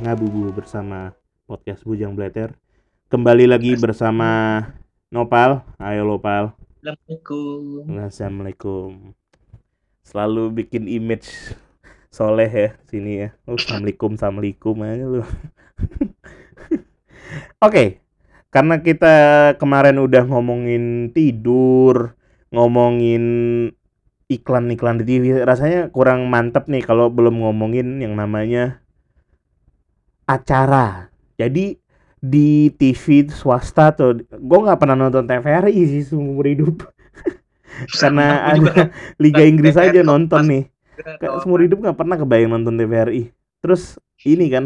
ngabubu 0.00 0.48
bersama 0.56 1.12
podcast 1.44 1.84
Bujang 1.84 2.16
Blater. 2.16 2.56
Kembali 3.12 3.44
lagi 3.44 3.76
bersama 3.76 4.64
Nopal. 5.12 5.60
Ayo 5.76 6.08
Lopal. 6.08 6.56
Assalamualaikum. 6.80 7.84
Assalamualaikum. 8.08 8.90
Selalu 10.00 10.64
bikin 10.64 10.88
image 10.88 11.52
soleh 12.08 12.48
ya 12.48 12.70
sini 12.88 13.28
ya. 13.28 13.36
Oh, 13.44 13.60
Assalamualaikum, 13.60 14.16
Assalamualaikum 14.16 14.74
aja 14.88 15.04
lu. 15.04 15.20
Oke, 17.68 18.00
karena 18.48 18.80
kita 18.80 19.14
kemarin 19.60 20.00
udah 20.00 20.24
ngomongin 20.24 21.12
tidur, 21.12 22.16
ngomongin 22.48 23.24
iklan-iklan 24.32 24.96
di 24.96 25.04
TV, 25.04 25.44
rasanya 25.44 25.92
kurang 25.92 26.24
mantep 26.32 26.72
nih 26.72 26.80
kalau 26.80 27.12
belum 27.12 27.44
ngomongin 27.44 28.00
yang 28.00 28.16
namanya 28.16 28.79
acara. 30.30 31.10
Jadi 31.34 31.74
di 32.20 32.68
TV 32.76 33.26
swasta 33.32 33.90
tuh, 33.96 34.20
gue 34.22 34.58
nggak 34.60 34.78
pernah 34.78 34.96
nonton 34.98 35.24
TVRI 35.24 35.80
sih 35.88 36.04
seumur 36.04 36.44
hidup. 36.44 36.84
Karena 38.00 38.44
ada 38.52 38.92
Liga 39.22 39.42
Inggris 39.42 39.74
TVRI 39.74 39.90
aja 39.96 40.00
nonton 40.04 40.42
nih. 40.46 40.64
Kayak 41.00 41.32
tahu 41.32 41.38
seumur 41.40 41.60
hidup 41.64 41.78
nggak 41.80 41.96
pernah 41.96 42.16
kebayang 42.20 42.50
nonton 42.52 42.76
TVRI. 42.76 43.32
Terus 43.64 43.96
ini 44.22 44.46
kan 44.52 44.64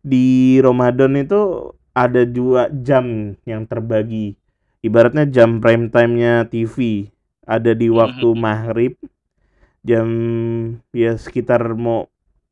di 0.00 0.56
Ramadan 0.64 1.12
itu 1.20 1.72
ada 1.92 2.24
dua 2.24 2.72
jam 2.72 3.36
yang 3.44 3.68
terbagi. 3.68 4.38
Ibaratnya 4.80 5.26
jam 5.28 5.58
prime 5.60 5.90
time-nya 5.90 6.46
TV. 6.48 7.10
Ada 7.44 7.72
di 7.72 7.88
waktu 7.88 8.28
Mhm. 8.32 8.38
maghrib 8.38 8.94
jam 9.82 10.08
ya 10.92 11.16
sekitar 11.16 11.64
mau 11.74 12.08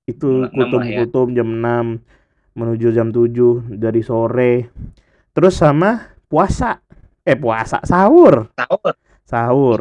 itu 0.07 0.47
ya. 0.47 0.51
kultum-kultum 0.51 1.35
jam 1.35 1.49
6 1.51 1.87
menuju 2.57 2.91
jam 2.97 3.13
7 3.13 3.77
dari 3.77 4.01
sore. 4.01 4.73
Terus 5.37 5.55
sama 5.55 6.17
puasa. 6.27 6.81
Eh 7.23 7.37
puasa 7.37 7.85
sahur. 7.85 8.49
Sahur. 8.57 8.93
Sahur. 9.29 9.79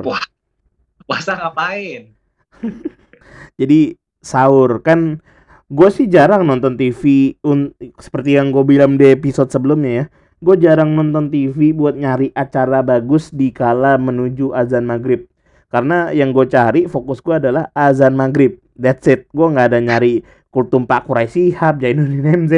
Puasa 1.06 1.32
ngapain? 1.40 2.12
jadi 3.60 3.96
sahur 4.20 4.82
kan 4.82 5.22
gue 5.70 5.90
sih 5.90 6.06
jarang 6.06 6.46
nonton 6.46 6.78
TV 6.78 7.34
un- 7.42 7.74
seperti 7.98 8.38
yang 8.38 8.54
gue 8.54 8.64
bilang 8.66 8.98
di 8.98 9.10
episode 9.10 9.50
sebelumnya 9.50 9.92
ya 9.92 10.06
gue 10.44 10.56
jarang 10.62 10.94
nonton 10.94 11.32
TV 11.34 11.74
buat 11.74 11.98
nyari 11.98 12.30
acara 12.38 12.86
bagus 12.86 13.34
di 13.34 13.50
kala 13.50 13.98
menuju 13.98 14.54
azan 14.54 14.86
maghrib 14.86 15.26
karena 15.74 16.14
yang 16.14 16.32
gue 16.36 16.46
cari 16.46 16.86
fokus 16.86 17.22
gue 17.24 17.38
adalah 17.38 17.74
azan 17.74 18.14
maghrib 18.14 18.62
that's 18.78 19.10
it 19.10 19.26
gue 19.34 19.48
nggak 19.48 19.74
ada 19.74 19.80
nyari 19.82 20.22
kultum 20.56 20.84
Pak 20.90 21.04
Quraisy 21.08 21.52
Shihab 21.52 21.76
Jainuddin 21.84 22.24
MZ 22.48 22.54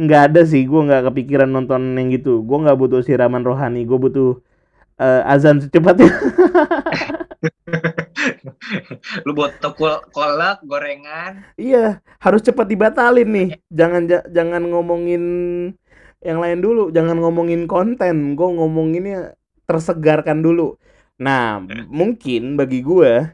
nggak 0.00 0.22
ada 0.32 0.40
sih 0.42 0.66
gue 0.66 0.80
nggak 0.86 1.02
kepikiran 1.12 1.46
nonton 1.54 1.94
yang 1.94 2.10
gitu 2.10 2.42
gue 2.42 2.58
nggak 2.64 2.74
butuh 2.80 3.00
siraman 3.06 3.46
rohani 3.46 3.86
gue 3.86 3.98
butuh 4.04 4.42
eh, 4.98 5.22
azan 5.34 5.62
secepatnya 5.62 6.10
Lu 9.26 9.32
buat 9.36 9.58
kol 9.60 10.00
kolak, 10.14 10.64
gorengan. 10.64 11.44
Iya, 11.60 12.00
harus 12.22 12.40
cepat 12.44 12.66
dibatalin 12.68 13.28
nih. 13.28 13.48
Jangan 13.68 14.02
ja- 14.10 14.26
jangan 14.32 14.62
ngomongin 14.70 15.22
yang 16.24 16.38
lain 16.40 16.58
dulu, 16.64 16.88
jangan 16.94 17.20
ngomongin 17.20 17.68
konten. 17.68 18.36
Gue 18.38 18.48
ngomonginnya 18.56 19.36
tersegarkan 19.68 20.40
dulu. 20.40 20.76
Nah, 21.20 21.60
m- 21.62 21.88
mungkin 21.92 22.56
bagi 22.58 22.80
gue, 22.80 23.28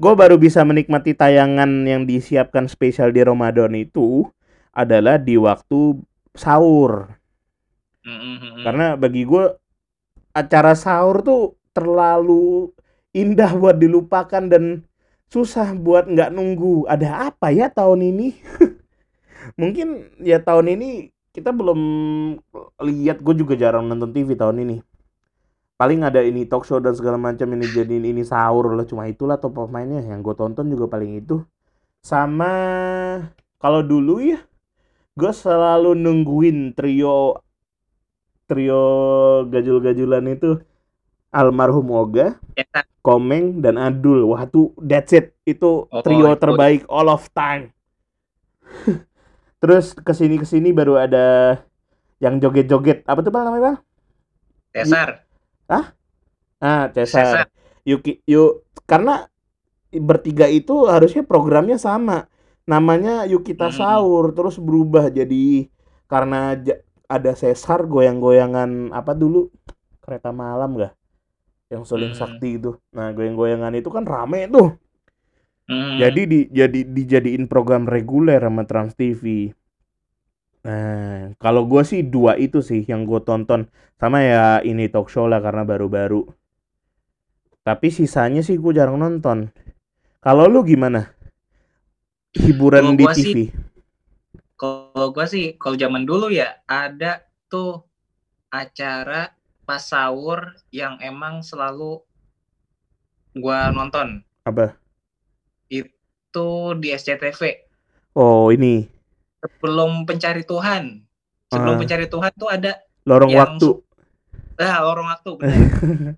gue 0.00 0.12
baru 0.16 0.40
bisa 0.40 0.64
menikmati 0.64 1.12
tayangan 1.12 1.84
yang 1.84 2.08
disiapkan 2.08 2.64
spesial 2.72 3.12
di 3.12 3.20
Ramadan 3.20 3.76
itu 3.76 4.24
adalah 4.72 5.20
di 5.20 5.36
waktu 5.36 6.00
sahur. 6.32 7.20
Mm-mm. 8.00 8.64
Karena 8.64 8.96
bagi 8.96 9.28
gue 9.28 9.60
acara 10.32 10.72
sahur 10.72 11.20
tuh 11.20 11.42
terlalu 11.76 12.72
indah 13.12 13.52
buat 13.52 13.76
dilupakan 13.76 14.40
dan 14.48 14.88
susah 15.28 15.76
buat 15.76 16.08
nggak 16.08 16.32
nunggu. 16.32 16.88
Ada 16.88 17.28
apa 17.28 17.52
ya 17.52 17.68
tahun 17.68 18.08
ini? 18.16 18.40
Mungkin 19.60 20.16
ya 20.24 20.40
tahun 20.40 20.80
ini 20.80 21.12
kita 21.36 21.52
belum 21.52 21.80
lihat. 22.80 23.20
Gue 23.20 23.36
juga 23.36 23.52
jarang 23.52 23.84
nonton 23.84 24.16
TV 24.16 24.32
tahun 24.32 24.64
ini. 24.64 24.76
Paling 25.80 26.04
ada 26.04 26.20
ini 26.20 26.44
talk 26.44 26.68
show 26.68 26.76
dan 26.76 26.92
segala 26.92 27.16
macam 27.16 27.48
ini 27.56 27.64
jadiin 27.64 28.04
ini 28.12 28.20
sahur 28.20 28.76
lah. 28.76 28.84
Cuma 28.84 29.08
itulah 29.08 29.40
top 29.40 29.56
of 29.64 29.72
mind-nya 29.72 30.04
yang 30.04 30.20
gue 30.20 30.36
tonton 30.36 30.68
juga 30.68 30.92
paling 30.92 31.24
itu. 31.24 31.40
Sama 32.04 32.52
kalau 33.56 33.80
dulu 33.80 34.20
ya, 34.20 34.44
gue 35.16 35.32
selalu 35.32 35.96
nungguin 35.96 36.76
trio 36.76 37.40
trio 38.44 38.84
gajul-gajulan 39.48 40.24
itu 40.28 40.60
almarhum 41.32 41.88
Oga. 41.96 42.36
Komeng 43.00 43.64
dan 43.64 43.80
Adul. 43.80 44.28
Wah 44.28 44.44
tuh 44.44 44.76
that's 44.76 45.16
it. 45.16 45.32
Itu 45.48 45.88
Oh, 45.88 46.04
trio 46.04 46.36
itu. 46.36 46.44
terbaik 46.44 46.84
all 46.92 47.08
of 47.08 47.24
time. 47.32 47.72
Terus 49.64 49.96
ke 49.96 50.12
sini 50.12 50.36
ke 50.36 50.44
sini 50.44 50.76
baru 50.76 51.00
ada 51.00 51.56
yang 52.20 52.36
joget-joget. 52.36 53.08
Apa 53.08 53.24
tuh 53.24 53.32
bang 53.32 53.48
namanya 53.48 53.64
bang? 53.64 53.76
Cesar. 54.76 55.29
Ah 55.70 56.90
Cesar. 56.92 57.46
Cesar. 57.46 57.46
Yuki 57.86 58.20
yuk 58.28 58.66
karena 58.84 59.30
bertiga 59.94 60.46
itu 60.50 60.86
harusnya 60.86 61.22
programnya 61.24 61.78
sama. 61.80 62.26
Namanya 62.68 63.26
Yuk 63.26 63.42
Kita 63.42 63.72
Mhm. 63.72 63.74
Sahur 63.74 64.30
terus 64.30 64.54
berubah 64.60 65.10
jadi 65.10 65.66
karena 66.06 66.54
ada 67.10 67.32
Cesar 67.34 67.86
goyang-goyangan 67.90 68.94
apa 68.94 69.14
dulu 69.16 69.50
kereta 70.02 70.30
malam 70.30 70.78
gak? 70.78 70.94
Yang 71.70 71.82
Suling 71.90 72.14
Hmm. 72.14 72.20
Sakti 72.20 72.58
itu. 72.58 72.74
Nah, 72.94 73.10
goyang-goyangan 73.14 73.74
itu 73.74 73.90
kan 73.90 74.02
rame 74.06 74.46
tuh. 74.50 74.74
Mm. 75.70 76.02
Jadi 76.02 76.20
di 76.26 76.40
jadi 76.50 76.80
dijadiin 76.82 77.46
program 77.46 77.86
reguler 77.86 78.42
sama 78.42 78.66
Trans 78.66 78.98
TV. 78.98 79.54
Nah, 80.60 81.32
kalau 81.40 81.64
gue 81.64 81.82
sih 81.88 82.00
dua 82.04 82.36
itu 82.36 82.60
sih 82.60 82.84
yang 82.84 83.08
gue 83.08 83.20
tonton 83.24 83.64
sama 84.00 84.20
ya 84.20 84.60
ini 84.60 84.92
talk 84.92 85.08
show 85.08 85.24
lah 85.24 85.40
karena 85.40 85.64
baru-baru. 85.64 86.28
Tapi 87.64 87.88
sisanya 87.92 88.40
sih 88.44 88.56
gue 88.60 88.72
jarang 88.76 89.00
nonton. 89.00 89.48
Kalau 90.20 90.44
lu 90.52 90.60
gimana? 90.64 91.12
Hiburan 92.36 92.92
Kalau 92.92 92.98
di 93.00 93.04
TV. 93.08 93.24
sih- 93.24 93.50
Kalau 94.60 95.08
gua 95.16 95.24
sih, 95.24 95.56
kalau 95.56 95.72
zaman 95.80 96.04
dulu 96.04 96.28
ya 96.28 96.60
ada 96.68 97.24
tuh 97.48 97.80
acara 98.52 99.32
pas 99.64 99.80
sahur 99.80 100.52
yang 100.68 101.00
emang 101.00 101.40
selalu 101.40 102.04
gua 103.40 103.72
nonton. 103.72 104.20
Apa? 104.44 104.76
Itu 105.72 106.76
di 106.76 106.92
SCTV. 106.92 107.42
Oh, 108.12 108.52
ini 108.52 108.84
Sebelum 109.40 110.04
Pencari 110.04 110.44
Tuhan. 110.44 111.04
Sebelum 111.50 111.74
Ah. 111.76 111.80
Pencari 111.80 112.06
Tuhan 112.06 112.32
tuh 112.36 112.48
ada 112.48 112.72
lorong 113.04 113.30
Yang 113.32 113.40
waktu. 113.40 113.68
ah 114.60 114.78
lorong 114.84 115.08
waktu 115.08 115.30
bener. 115.40 115.56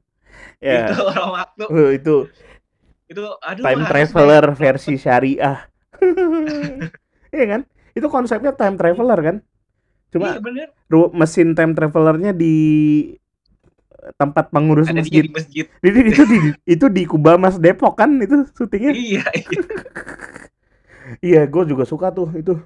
Ya. 0.62 0.90
Itu 0.90 1.02
lorong 1.02 1.32
waktu. 1.34 1.64
Oh, 1.70 1.90
itu 1.90 2.16
itu 3.12 3.22
aduh 3.44 3.62
time 3.62 3.84
traveler 3.84 4.44
versi 4.56 4.96
syariah 4.96 5.69
iya 7.36 7.44
kan 7.44 7.60
itu 7.92 8.06
konsepnya 8.08 8.56
time 8.56 8.80
traveler 8.80 9.20
kan 9.20 9.36
cuma 10.08 10.32
iya 10.32 10.40
bener 10.40 10.68
mesin 11.12 11.52
time 11.52 11.76
travelernya 11.76 12.32
di 12.32 12.56
tempat 14.16 14.48
pengurus 14.50 14.88
ada 14.88 15.04
masjid 15.04 15.22
di 15.25 15.30
masjid 15.30 15.64
Jadi 15.78 15.98
itu 16.10 16.22
di 16.25 16.38
itu 16.66 16.86
di 16.88 17.02
Kubamas 17.04 17.60
Depok 17.60 18.00
kan 18.00 18.18
itu 18.18 18.48
syutingnya. 18.56 18.92
iya 18.96 19.25
iya. 19.30 19.60
Iya, 21.20 21.40
gue 21.44 21.62
juga 21.68 21.84
suka 21.84 22.08
tuh 22.10 22.30
itu. 22.34 22.56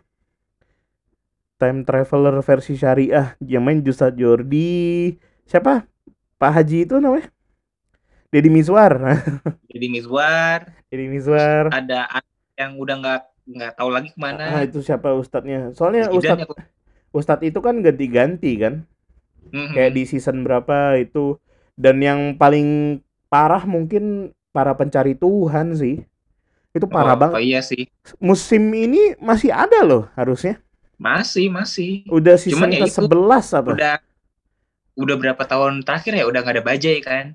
Time 1.57 1.89
Traveler 1.89 2.37
versi 2.45 2.77
syariah 2.77 3.33
yang 3.41 3.65
main 3.65 3.81
Justad 3.81 4.13
Jordi. 4.13 5.17
Siapa? 5.49 5.89
Pak 6.37 6.51
Haji 6.53 6.85
itu 6.85 7.01
namanya? 7.01 7.33
Deddy 8.29 8.51
Miswar. 8.53 8.93
jadi 9.71 9.87
Mizwar 9.95 10.61
Deddy 10.93 11.07
Miswar. 11.09 11.73
ada 11.73 12.05
yang 12.59 12.77
udah 12.77 12.95
nggak 13.01 13.21
nggak 13.47 13.73
tahu 13.79 13.89
lagi 13.95 14.11
Ah, 14.13 14.13
ke 14.13 14.21
mana 14.21 14.47
itu 14.67 14.79
siapa 14.83 15.15
ustadznya? 15.17 15.71
Soalnya 15.73 16.11
ustadz 16.11 16.45
ya, 16.45 16.47
kok. 16.51 16.59
ustadz 17.15 17.47
itu 17.47 17.59
kan 17.65 17.81
ganti-ganti 17.81 18.53
kan. 18.61 18.85
Mhm. 19.55 19.73
Kayak 19.73 19.93
di 19.97 20.03
season 20.05 20.43
berapa 20.45 20.99
itu 21.01 21.39
dan 21.79 22.03
yang 22.03 22.21
paling 22.37 23.01
parah 23.31 23.63
mungkin 23.65 24.35
para 24.53 24.75
pencari 24.77 25.15
Tuhan 25.17 25.73
sih. 25.79 26.03
Itu 26.77 26.91
parah 26.91 27.17
oh, 27.17 27.21
banget. 27.21 27.37
oh 27.41 27.43
iya 27.43 27.61
sih 27.65 27.89
Musim 28.21 28.69
ini 28.77 29.17
masih 29.23 29.49
ada 29.55 29.81
loh 29.87 30.11
harusnya. 30.19 30.61
Masih 30.97 31.47
masih 31.53 31.91
Udah 32.09 32.37
season 32.41 32.53
Cuman 32.53 32.69
ya 32.73 32.81
ke 32.83 32.87
itu, 32.89 32.93
11 32.93 33.59
apa? 33.59 33.71
udah 33.73 33.95
udah 34.97 35.17
berapa 35.21 35.43
tahun 35.53 35.73
terakhir 35.87 36.13
ya 36.21 36.25
udah 36.31 36.41
nggak 36.43 36.55
ada 36.57 36.65
bajai 36.65 36.99
kan 37.05 37.27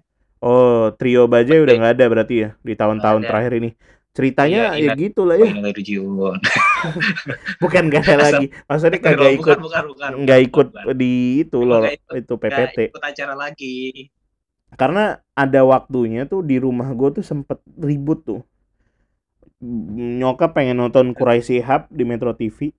Oh, 0.42 0.90
trio 0.98 1.30
Bajai 1.30 1.62
udah 1.62 1.74
nggak 1.78 1.94
ada 1.98 2.06
berarti 2.10 2.36
ya 2.44 2.50
di 2.66 2.74
tahun-tahun 2.74 3.22
terakhir 3.30 3.54
ini. 3.62 3.70
Ceritanya 4.18 4.74
Iya, 4.74 4.76
ya 4.76 4.78
ingat. 4.90 4.98
gitu 4.98 5.22
lah 5.30 5.36
ya. 5.38 5.54
Bukan 7.64 7.84
gak 7.94 8.02
ada 8.10 8.16
lagi. 8.18 8.46
Maksudnya 8.70 9.00
kagak 9.00 9.38
bukan, 9.38 9.38
ikut 9.38 9.58
bukan 9.62 9.84
bukan 9.94 10.10
nggak 10.26 10.40
ikut 10.50 10.68
bukan. 10.74 10.96
di 10.98 11.12
itu 11.46 11.60
loh 11.62 11.86
itu 12.12 12.34
PPT. 12.38 12.78
ikut 12.92 13.04
acara 13.04 13.34
lagi 13.38 14.10
Karena 14.80 15.04
ada 15.36 15.62
waktunya 15.68 16.24
tuh 16.32 16.42
di 16.50 16.56
rumah 16.58 16.88
gue 16.96 17.10
tuh 17.22 17.26
sempet 17.26 17.60
ribut 17.78 18.20
tuh. 18.24 18.42
Nyokap 20.22 20.58
pengen 20.58 20.80
nonton 20.82 21.14
Kurai 21.14 21.44
Shihab 21.46 21.86
di 21.92 22.04
Metro 22.08 22.32
TV. 22.34 22.72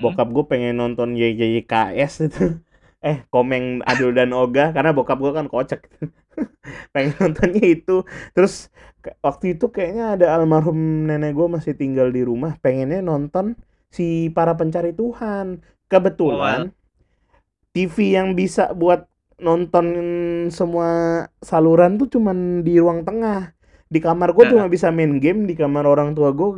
Bokap 0.00 0.28
gue 0.32 0.44
pengen 0.48 0.80
nonton 0.80 1.18
YYKS 1.18 2.14
itu. 2.28 2.46
Eh, 3.02 3.26
Komeng 3.34 3.82
Adul 3.82 4.14
dan 4.14 4.30
Oga 4.30 4.70
karena 4.70 4.94
bokap 4.94 5.18
gue 5.18 5.34
kan 5.34 5.50
kocak. 5.50 5.90
pengen 6.94 7.18
nontonnya 7.18 7.58
itu. 7.66 8.06
Terus 8.30 8.70
waktu 9.18 9.58
itu 9.58 9.74
kayaknya 9.74 10.14
ada 10.14 10.26
almarhum 10.38 11.10
nenek 11.10 11.34
gue 11.34 11.50
masih 11.50 11.74
tinggal 11.74 12.14
di 12.14 12.22
rumah, 12.22 12.54
pengennya 12.62 13.02
nonton 13.02 13.58
si 13.90 14.30
para 14.30 14.54
pencari 14.54 14.94
Tuhan. 14.94 15.58
Kebetulan 15.90 16.70
TV 17.74 18.14
yang 18.14 18.38
bisa 18.38 18.70
buat 18.70 19.10
nonton 19.42 19.86
semua 20.54 21.26
saluran 21.42 21.98
tuh 21.98 22.06
cuman 22.06 22.62
di 22.62 22.78
ruang 22.78 23.02
tengah. 23.02 23.50
Di 23.92 24.00
kamar 24.00 24.28
gue 24.36 24.44
cuma 24.52 24.64
bisa 24.74 24.88
main 24.96 25.12
game, 25.20 25.44
di 25.50 25.54
kamar 25.60 25.84
orang 25.84 26.16
tua 26.16 26.32
gue 26.32 26.48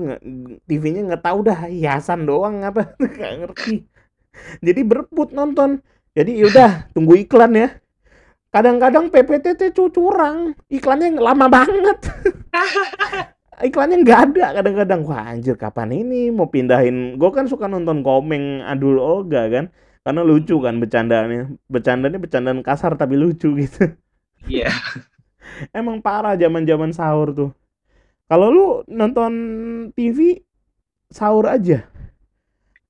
TV-nya 0.69 1.03
nggak 1.09 1.23
tahu 1.27 1.39
dah 1.49 1.61
hiasan 1.67 2.21
doang 2.31 2.63
apa 2.63 2.95
nggak 3.03 3.33
ngerti. 3.43 3.75
Jadi 4.67 4.81
berebut 4.91 5.31
nonton. 5.35 5.71
Jadi 6.17 6.31
yaudah 6.43 6.71
tunggu 6.95 7.15
iklan 7.19 7.53
ya. 7.59 7.69
Kadang-kadang 8.55 9.11
PPTT 9.11 9.75
cu- 9.75 9.91
curang, 9.91 10.55
iklannya 10.71 11.19
lama 11.19 11.47
banget. 11.51 11.99
iklannya 13.69 13.97
nggak 14.07 14.21
ada 14.31 14.47
kadang-kadang. 14.63 15.01
Wah 15.09 15.23
anjir 15.35 15.57
kapan 15.59 15.91
ini 15.91 16.31
mau 16.31 16.47
pindahin? 16.55 17.19
Gue 17.21 17.31
kan 17.35 17.47
suka 17.51 17.67
nonton 17.67 18.07
Komeng 18.07 18.63
Adul 18.63 18.97
Olga 19.03 19.51
kan, 19.51 19.65
karena 20.07 20.21
lucu 20.23 20.55
kan 20.63 20.75
bercandaannya. 20.83 21.59
Bercandanya 21.67 22.19
bercandaan 22.23 22.61
kasar 22.63 22.95
tapi 22.95 23.15
lucu 23.19 23.49
gitu. 23.59 23.91
iya 24.49 24.71
Emang 25.71 25.99
parah 25.99 26.35
zaman-zaman 26.35 26.91
sahur 26.91 27.31
tuh. 27.31 27.51
Kalau 28.25 28.49
lu 28.49 28.67
nonton 28.87 29.33
TV 29.93 30.41
sahur 31.07 31.47
aja. 31.47 31.85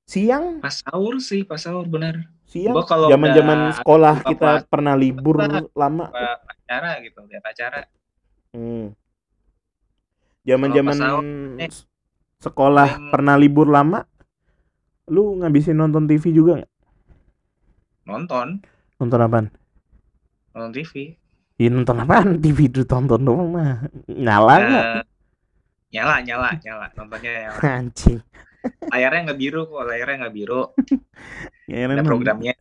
Siang, 0.04 0.60
pas 0.60 0.70
sahur 0.74 1.16
sih 1.16 1.42
pas 1.42 1.56
sahur 1.56 1.84
benar 1.84 2.28
siang. 2.44 2.76
Kalau 2.84 3.08
Zaman-zaman 3.08 3.58
udah 3.64 3.76
sekolah 3.80 4.14
buka 4.18 4.28
kita 4.28 4.50
puasa, 4.60 4.68
pernah 4.68 4.94
libur 4.94 5.36
puasa. 5.38 5.64
lama. 5.72 6.04
Apa 6.06 6.36
acara 6.46 6.90
gitu 7.00 7.20
lihat 7.24 7.42
acara 7.42 7.80
Hmm. 8.52 8.94
Zaman-zaman 10.44 10.94
Kalau 10.94 11.20
pas 11.56 11.58
eh, 11.58 11.70
sekolah 12.38 12.88
paling- 12.90 13.10
pernah 13.10 13.34
libur 13.34 13.66
lama. 13.66 14.04
Lu 15.04 15.36
ngabisin 15.36 15.74
nonton 15.74 16.04
TV 16.04 16.30
juga 16.30 16.60
nggak? 16.60 16.72
nonton 18.04 18.60
Nonton 18.94 19.18
apaan? 19.18 19.46
nonton 20.52 20.70
TV 20.70 21.16
Ya 21.54 21.68
nonton 21.70 22.02
apaan? 22.02 22.38
TV 22.42 22.66
tonton 22.84 23.20
doang 23.22 23.54
mah. 23.54 23.86
Nyala 24.10 24.54
nggak? 24.58 24.86
Eh, 24.98 25.02
nyala 25.94 26.14
nyala 26.26 26.48
nyala 26.58 26.86
nontonnya 26.98 27.30
nyala 27.30 27.58
Anjing. 27.78 28.18
layarnya 28.64 29.20
nggak 29.28 29.38
biru 29.38 29.60
kok 29.68 29.84
layarnya 29.84 30.16
nggak 30.24 30.34
biru 30.34 30.62
Ya, 31.70 31.84
ada 31.84 32.02
programnya 32.02 32.52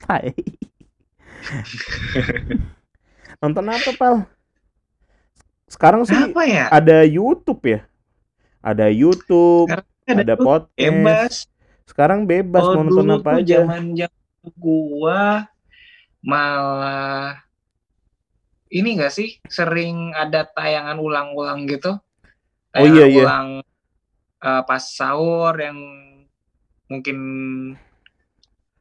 Tai. 0.00 0.30
Nonton 3.38 3.66
apa, 3.68 3.90
Pal? 3.94 4.14
Sekarang 5.68 6.06
sih 6.06 6.14
apa 6.14 6.42
ya 6.46 6.70
ada 6.70 7.02
YouTube 7.04 7.62
ya. 7.66 7.80
Ada 8.64 8.88
YouTube, 8.88 9.68
Sekarang 9.68 9.86
ada 10.08 10.22
ada 10.24 10.34
podcast. 10.40 10.72
bebas 10.80 11.32
Sekarang 11.84 12.20
bebas 12.24 12.64
oh 12.64 12.72
mau 12.74 12.84
nonton 12.88 13.08
apa 13.12 13.30
aja. 13.38 13.60
zaman 13.68 13.92
zaman 13.92 14.48
gua 14.56 15.44
malah 16.24 17.43
ini 18.74 18.98
gak 18.98 19.14
sih 19.14 19.38
sering 19.46 20.10
ada 20.12 20.42
tayangan 20.44 20.98
ulang-ulang 20.98 21.64
gitu 21.70 21.94
Oh, 22.74 22.82
iya, 22.82 23.06
Tayangan 23.06 23.06
iya. 23.14 23.22
ulang 23.22 23.48
eh, 24.42 24.62
pas 24.66 24.82
sahur 24.82 25.54
yang 25.54 25.78
mungkin 26.90 27.18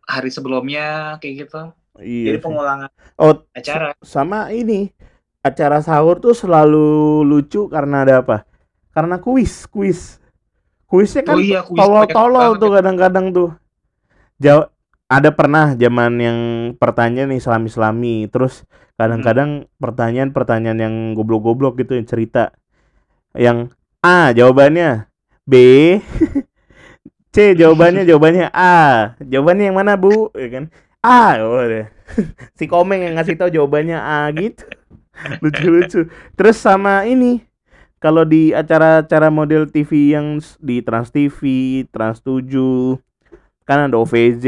hari 0.03 0.29
sebelumnya 0.33 1.15
kayak 1.21 1.47
gitu 1.47 1.61
Iya. 2.01 2.33
jadi 2.33 2.39
pengulangan 2.41 2.89
Oh, 3.21 3.45
acara 3.53 3.93
sama 4.01 4.49
ini 4.49 4.89
acara 5.45 5.77
sahur 5.85 6.17
tuh 6.17 6.33
selalu 6.33 7.21
lucu 7.21 7.69
karena 7.69 8.01
ada 8.01 8.25
apa? 8.25 8.47
Karena 8.89 9.21
kuis, 9.21 9.69
kuis. 9.69 10.17
Kuisnya 10.89 11.21
kan 11.21 11.37
oh 11.37 11.41
iya 11.43 11.61
kuis 11.61 11.77
tolol-tolol 11.77 12.57
tuh 12.57 12.71
kadang-kadang 12.73 13.29
tuh. 13.29 13.49
Jawa 14.41 14.72
ada 15.13 15.29
pernah 15.29 15.77
zaman 15.77 16.13
yang 16.17 16.39
pertanyaan 16.81 17.37
Islami-Islami, 17.37 18.33
terus 18.33 18.65
kadang-kadang 18.97 19.69
pertanyaan-pertanyaan 19.77 20.79
yang 20.81 20.95
goblok-goblok 21.13 21.77
gitu 21.77 21.93
yang 21.93 22.09
cerita. 22.09 22.49
Yang 23.37 23.73
A 24.01 24.33
jawabannya 24.33 25.09
B 25.45 25.53
C 27.33 27.57
jawabannya 27.57 28.05
jawabannya 28.09 28.47
A. 28.53 29.17
Jawabannya 29.17 29.73
yang 29.73 29.77
mana, 29.77 29.97
Bu? 29.97 30.29
Ya 30.37 30.49
kan? 30.53 30.65
A. 31.01 31.41
Oh, 31.41 31.65
deh. 31.65 31.89
si 32.57 32.69
Komeng 32.69 33.01
yang 33.01 33.17
ngasih 33.17 33.35
tahu 33.35 33.49
jawabannya 33.49 33.97
A 33.97 34.29
gitu. 34.37 34.69
Lucu-lucu. 35.41 36.09
Terus 36.37 36.57
sama 36.61 37.09
ini 37.09 37.41
kalau 37.97 38.21
di 38.21 38.53
acara-acara 38.53 39.33
model 39.33 39.65
TV 39.65 40.13
yang 40.13 40.37
di 40.61 40.85
Trans 40.85 41.09
TV, 41.09 41.41
Trans 41.89 42.21
7, 42.21 43.01
kan 43.63 43.87
ada 43.89 43.97
OVJ, 43.97 44.45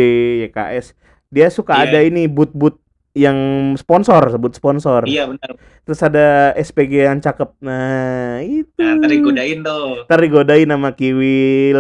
YKS. 0.48 0.94
Dia 1.28 1.48
suka 1.50 1.76
Iya. 1.76 1.84
ada 1.92 2.00
ini 2.04 2.28
boot-boot 2.28 2.80
yang 3.16 3.38
sponsor, 3.80 4.28
sebut 4.28 4.52
sponsor. 4.54 5.08
iya 5.08 5.24
benar 5.24 5.56
Terus 5.88 6.00
ada 6.04 6.52
SPG 6.54 7.08
yang 7.08 7.24
cakep. 7.24 7.48
Nah, 7.64 8.44
itu. 8.44 8.76
nah 8.76 9.00
tadi 9.00 9.24
godain 9.24 9.64
tuh 9.64 10.04
Ntar 10.04 10.20
digodain 10.20 10.68
sama 10.68 10.92
Kiwil, 10.92 11.80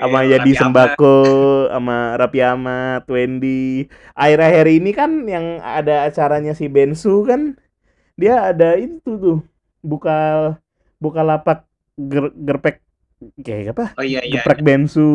sama 0.00 0.18
Iya, 0.24 0.40
jadi 0.40 0.50
Raffi 0.54 0.60
sembako, 0.62 1.16
sama 1.68 1.96
Raffi 2.16 2.40
Ahmad, 2.40 3.02
Wendy. 3.10 3.90
Akhir-akhir 4.14 4.66
ini 4.72 4.90
kan 4.96 5.10
yang 5.28 5.60
ada 5.60 6.08
acaranya 6.08 6.56
si 6.56 6.70
Bensu 6.70 7.28
kan, 7.28 7.58
dia 8.16 8.48
ada 8.48 8.78
itu 8.80 9.18
tuh 9.20 9.38
buka 9.84 10.54
buka 10.96 11.20
lapak 11.22 11.66
ger, 11.98 12.32
gerpek 12.32 12.80
kayak 13.42 13.74
apa? 13.74 13.86
Oh 13.98 14.06
iya 14.06 14.22
iya 14.22 14.40
Geprek 14.40 14.62
Bensu. 14.62 15.10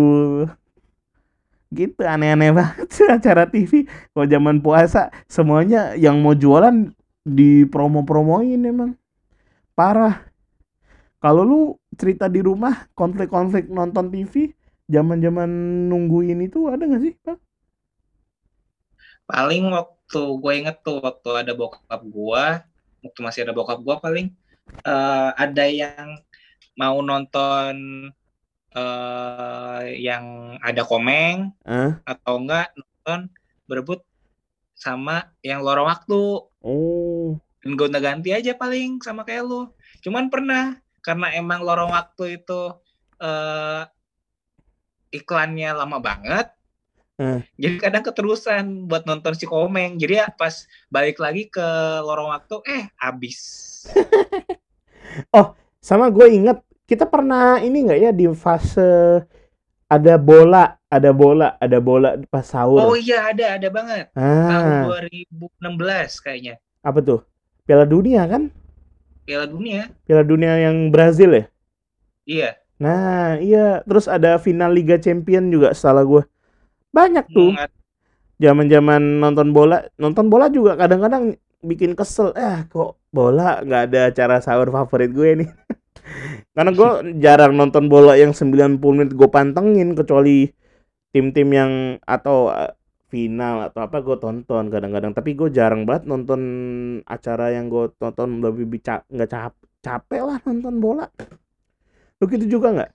Gitu 1.74 2.02
aneh-aneh 2.06 2.54
banget 2.58 2.88
sih 2.94 3.08
acara 3.10 3.50
TV. 3.50 3.90
Kalau 4.14 4.26
zaman 4.30 4.62
puasa 4.62 5.10
semuanya 5.26 5.98
yang 5.98 6.22
mau 6.22 6.38
jualan 6.38 6.94
di 7.26 7.66
promo-promoin 7.68 8.62
emang. 8.62 8.94
Parah. 9.74 10.22
Kalau 11.18 11.42
lu 11.42 11.62
cerita 11.98 12.28
di 12.28 12.44
rumah 12.44 12.86
konflik-konflik 12.94 13.72
nonton 13.72 14.12
TV 14.14 14.52
zaman-zaman 14.92 15.50
nungguin 15.90 16.46
itu 16.46 16.68
ada 16.70 16.84
nggak 16.86 17.02
sih? 17.02 17.16
Pak? 17.24 17.38
paling 19.28 19.64
waktu 19.72 20.20
gue 20.42 20.54
inget 20.60 20.78
tuh 20.84 21.00
waktu 21.00 21.30
ada 21.42 21.54
bokap 21.56 22.02
gua 22.12 22.64
waktu 23.04 23.20
masih 23.24 23.42
ada 23.48 23.54
bokap 23.56 23.80
gua 23.84 23.96
paling 24.04 24.28
eh, 24.84 25.30
ada 25.36 25.66
yang 25.68 26.20
mau 26.76 27.00
nonton 27.02 27.76
eh 28.74 29.84
yang 30.02 30.26
ada 30.64 30.88
komeng 30.88 31.52
Hah? 31.68 32.00
atau 32.08 32.40
enggak 32.40 32.72
nonton 32.72 33.28
berebut 33.68 34.00
sama 34.74 35.28
yang 35.44 35.60
lorong 35.60 35.92
waktu 35.92 36.48
Oh. 36.64 37.36
dan 37.60 37.76
gonta 37.76 38.00
ganti 38.00 38.32
aja 38.32 38.56
paling 38.56 39.04
sama 39.04 39.28
kayak 39.28 39.44
lu 39.44 39.68
cuman 40.00 40.32
pernah 40.32 40.80
karena 41.04 41.36
emang 41.36 41.60
lorong 41.60 41.92
waktu 41.92 42.40
itu 42.40 42.62
eh 43.20 43.84
iklannya 45.12 45.76
lama 45.76 46.00
banget 46.00 46.48
Eh. 47.14 47.46
jadi 47.62 47.78
kadang 47.78 48.02
keterusan 48.02 48.90
buat 48.90 49.06
nonton 49.06 49.38
si 49.38 49.46
komeng 49.46 50.02
jadi 50.02 50.26
ya 50.26 50.28
pas 50.34 50.66
balik 50.90 51.22
lagi 51.22 51.46
ke 51.46 51.68
lorong 52.02 52.34
waktu 52.34 52.58
eh 52.66 52.84
habis 52.98 53.38
Sama 55.84 56.08
gue 56.10 56.26
inget 56.32 56.58
kita 56.90 57.06
pernah 57.06 57.62
ini 57.62 57.86
nggak 57.86 58.00
ya 58.02 58.12
di 58.16 58.26
fase 58.34 59.22
ada 59.96 60.14
bola, 60.28 60.64
ada 60.96 61.10
bola, 61.22 61.48
ada 61.64 61.78
bola 61.88 62.10
pas 62.32 62.46
sahur. 62.54 62.82
oh 62.90 62.96
iya 63.04 63.18
ada 63.32 63.46
ada 63.58 63.68
banget 63.78 64.06
tahun 64.50 64.72
Ah, 64.74 64.84
2016 64.84 66.12
kayaknya 66.26 66.54
apa 66.84 67.00
tuh? 67.04 67.20
Piala 67.68 67.86
Dunia 67.88 68.22
kan? 68.28 68.52
Piala 69.26 69.46
Dunia 69.48 69.82
Piala 70.08 70.24
Dunia 70.24 70.54
yang 70.64 70.92
Brazil 70.94 71.32
ya? 71.40 71.44
iya 72.26 72.50
Nah, 72.82 73.40
iya. 73.40 73.82
Terus 73.88 74.06
ada 74.12 74.36
final 74.42 74.72
Liga 74.74 74.98
Champion 75.00 75.48
juga 75.54 75.72
salah 75.78 76.04
gue. 76.04 76.24
Banyak 76.94 77.26
tuh. 77.34 77.54
Hmm, 77.54 77.70
Zaman-zaman 78.44 79.02
nonton 79.24 79.50
bola, 79.56 79.88
nonton 80.02 80.28
bola 80.28 80.52
juga 80.52 80.76
kadang-kadang 80.76 81.38
bikin 81.64 81.96
kesel. 81.96 82.36
Eh, 82.36 82.68
kok 82.70 83.00
bola 83.14 83.64
nggak 83.64 83.82
ada 83.92 84.00
acara 84.12 84.36
sahur 84.44 84.70
favorit 84.74 85.12
gue 85.14 85.30
nih. 85.46 85.50
Karena 86.52 86.72
gue 86.72 86.90
jarang 87.18 87.54
nonton 87.54 87.88
bola 87.88 88.14
yang 88.14 88.32
90 88.32 88.78
menit 88.80 89.12
gue 89.12 89.30
pantengin 89.30 89.94
kecuali 89.94 90.50
tim-tim 91.10 91.50
yang 91.50 91.72
atau 92.02 92.50
uh, 92.50 92.74
final 93.08 93.70
atau 93.70 93.86
apa 93.86 94.02
gue 94.02 94.18
tonton 94.18 94.68
kadang-kadang. 94.68 95.14
Tapi 95.14 95.34
gue 95.34 95.50
jarang 95.50 95.86
banget 95.86 96.06
nonton 96.06 96.42
acara 97.04 97.54
yang 97.54 97.70
gue 97.70 97.94
tonton 97.96 98.42
lebih 98.42 98.66
bica- 98.68 99.06
nggak 99.08 99.30
cap 99.30 99.54
capek 99.80 100.22
lah 100.24 100.38
nonton 100.44 100.78
bola. 100.78 101.06
Lu 102.18 102.26
gitu 102.26 102.48
juga 102.50 102.72
nggak? 102.72 102.92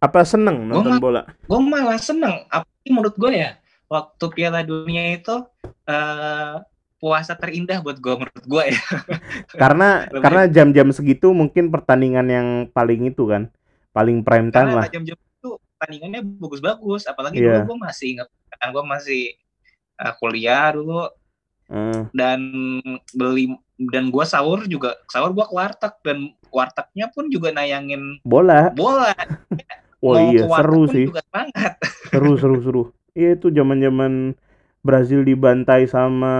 Apa 0.00 0.24
seneng 0.24 0.64
Gua 0.64 0.80
nonton 0.80 0.92
mah- 0.96 1.02
bola? 1.02 1.22
gue 1.26 1.60
malah 1.60 2.00
seneng 2.00 2.46
apalagi 2.46 2.88
menurut 2.88 3.16
gue 3.16 3.32
ya 3.36 3.50
waktu 3.86 4.24
Piala 4.30 4.62
Dunia 4.62 5.12
itu 5.12 5.36
eh 5.84 6.54
puasa 7.00 7.32
terindah 7.32 7.80
buat 7.80 7.96
gue 7.96 8.14
menurut 8.14 8.44
gue 8.44 8.64
ya 8.68 8.80
Karena 9.62 10.04
Lebih- 10.04 10.20
karena 10.20 10.42
jam-jam 10.46 10.88
segitu 10.92 11.32
mungkin 11.32 11.68
pertandingan 11.68 12.26
yang 12.26 12.48
paling 12.68 13.08
itu 13.08 13.24
kan, 13.24 13.48
paling 13.90 14.20
prime 14.20 14.48
time 14.48 14.68
karena 14.68 14.78
lah. 14.78 14.86
jam-jam 14.86 15.16
itu 15.16 15.48
pertandingannya 15.74 16.20
bagus-bagus 16.36 17.02
apalagi 17.04 17.40
Iya. 17.40 17.64
dulu 17.64 17.72
gue 17.72 17.78
masih 17.82 18.06
ingat 18.14 18.28
kan 18.52 18.68
gue 18.68 18.84
masih 18.84 19.22
eh, 19.96 20.14
kuliah 20.16 20.70
dulu 20.70 21.08
Eh, 21.66 22.02
dan 22.10 22.40
beli 23.10 23.54
dan 23.78 24.10
gue 24.10 24.24
sahur 24.24 24.66
juga 24.66 24.98
sahur 25.06 25.30
gue 25.30 25.40
ke 25.40 25.54
warteg 25.54 25.94
dan 26.02 26.18
wartegnya 26.50 27.06
pun 27.08 27.30
juga 27.30 27.48
nayangin 27.50 28.18
bola. 28.20 28.74
bola 28.74 29.14
Oh 30.00 30.18
Mau 30.18 30.34
iya, 30.34 30.50
seru 30.50 30.82
sih. 30.86 31.06
juga 31.06 31.22
semangat 31.22 31.78
Seru 32.10 32.32
seru 32.34 32.56
seru. 32.58 32.82
Iya 33.12 33.36
itu 33.36 33.48
zaman-zaman 33.48 34.34
Brazil 34.80 35.20
dibantai 35.20 35.84
sama 35.84 36.32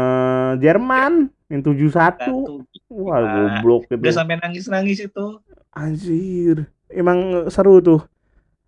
Jerman 0.56 1.28
yang 1.46 1.60
7-1. 1.60 1.90
Satu. 1.90 2.64
Wah, 2.88 3.18
Gila. 3.18 3.30
goblok 3.56 3.82
udah 3.88 4.00
itu. 4.00 4.10
sampai 4.10 4.36
nangis-nangis 4.36 4.98
itu 5.00 5.26
Anjir. 5.70 6.66
Emang 6.88 7.18
seru 7.46 7.78
tuh. 7.78 8.00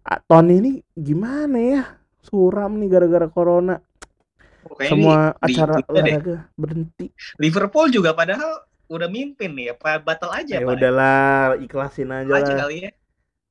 Ah, 0.00 0.18
tahun 0.20 0.54
ini 0.54 0.70
gimana 0.92 1.58
ya? 1.58 1.82
Suram 2.20 2.76
nih 2.76 2.88
gara-gara 2.88 3.26
corona. 3.26 3.82
Pokoknya 4.62 4.90
Semua 4.90 5.16
ini 5.18 5.34
di- 5.42 5.42
acara 5.50 5.74
udah 5.74 5.82
deh. 5.82 5.90
olahraga 5.90 6.36
berhenti. 6.54 7.06
Liverpool 7.36 7.90
juga 7.90 8.14
padahal 8.14 8.62
udah 8.86 9.08
mimpin 9.08 9.50
nih 9.52 9.72
ya, 9.72 9.74
battle 9.98 10.30
aja 10.30 10.54
Ya 10.54 10.62
udahlah, 10.62 11.58
ikhlasin 11.58 12.12
aja 12.12 12.30
aja 12.30 12.44
lah. 12.46 12.58
kali 12.62 12.76
ya. 12.86 12.90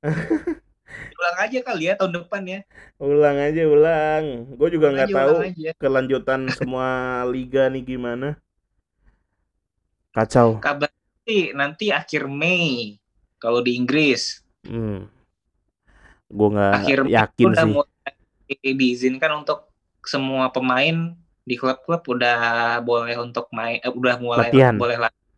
ulang 1.18 1.38
aja 1.38 1.58
kali 1.62 1.84
ya 1.90 1.94
tahun 2.00 2.24
depan 2.24 2.42
ya. 2.48 2.60
Ulang 2.98 3.38
aja, 3.38 3.62
ulang. 3.68 4.24
Gue 4.58 4.70
juga 4.74 4.88
nggak 4.94 5.10
tahu 5.14 5.34
aja. 5.42 5.72
kelanjutan 5.78 6.50
semua 6.54 6.88
liga 7.30 7.70
nih 7.70 7.84
gimana. 7.96 8.40
Kacau. 10.12 10.60
Kabar 10.60 10.92
sih 11.24 11.56
nanti 11.56 11.94
akhir 11.94 12.28
Mei 12.28 13.00
kalau 13.40 13.64
di 13.64 13.78
Inggris. 13.78 14.44
Hmm. 14.68 15.08
Gue 16.28 16.48
nggak 16.52 17.08
yakin 17.08 17.46
udah 17.52 17.66
sih. 17.66 17.74
mulai 17.74 18.14
diizinkan 18.76 19.32
untuk 19.46 19.72
semua 20.04 20.50
pemain 20.52 21.16
di 21.42 21.56
klub-klub 21.58 22.06
udah 22.06 22.80
boleh 22.86 23.18
untuk 23.18 23.50
main 23.50 23.82
eh, 23.82 23.90
udah 23.90 24.16
mulai 24.22 24.50
Latihan. 24.50 24.76
boleh 24.78 24.98
latihan. 24.98 25.30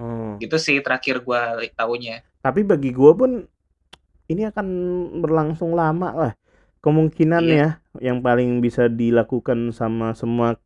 Hmm. 0.00 0.40
Gitu 0.40 0.56
sih 0.56 0.76
terakhir 0.80 1.20
gua 1.22 1.60
tahunya. 1.76 2.24
Tapi 2.40 2.64
bagi 2.64 2.90
gue 2.90 3.12
pun 3.12 3.44
ini 4.30 4.46
akan 4.46 4.66
berlangsung 5.20 5.74
lama 5.74 6.14
lah. 6.14 6.32
Kemungkinan 6.80 7.42
Iya. 7.44 7.58
ya 7.58 7.68
yang 8.00 8.22
paling 8.22 8.62
bisa 8.62 8.86
dilakukan 8.86 9.74
sama 9.74 10.14
semua 10.14 10.56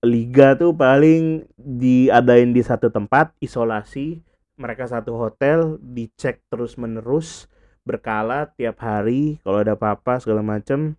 liga 0.00 0.56
tuh 0.56 0.72
paling 0.72 1.44
diadain 1.54 2.50
di 2.50 2.64
satu 2.64 2.88
tempat, 2.88 3.36
isolasi, 3.38 4.24
mereka 4.56 4.88
satu 4.88 5.14
hotel, 5.14 5.76
dicek 5.78 6.40
terus 6.48 6.74
menerus 6.74 7.46
berkala 7.84 8.48
tiap 8.56 8.80
hari 8.80 9.38
kalau 9.44 9.60
ada 9.60 9.76
apa-apa 9.76 10.20
segala 10.20 10.40
macam 10.40 10.96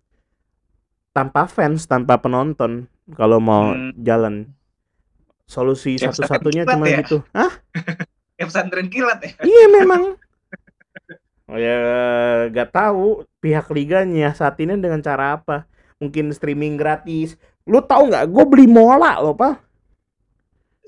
tanpa 1.12 1.44
fans, 1.44 1.84
tanpa 1.84 2.16
penonton 2.16 2.86
kalau 3.12 3.42
mau 3.42 3.74
Hmm. 3.74 3.90
jalan. 3.98 4.34
Solusi 5.44 5.98
satu-satunya 5.98 6.64
cuma 6.64 6.86
ya? 6.88 7.02
gitu. 7.04 7.20
Hah? 7.36 7.52
Kayak 8.38 8.48
pesantren 8.48 8.88
kilat 8.88 9.18
ya. 9.20 9.30
Iya 9.44 9.66
memang. 9.68 10.02
Oh 11.52 11.60
ya 11.60 11.76
gak 12.48 12.72
tahu 12.72 13.06
pihak 13.38 13.68
liganya 13.68 14.32
saat 14.32 14.56
ini 14.56 14.72
dengan 14.74 14.98
cara 14.98 15.36
apa. 15.36 15.68
Mungkin 16.00 16.32
streaming 16.32 16.74
gratis. 16.74 17.36
Lu 17.62 17.78
tahu 17.78 18.08
nggak? 18.08 18.24
Gue 18.26 18.44
beli 18.44 18.64
mola 18.64 19.20
loh 19.20 19.36
pak. 19.36 19.60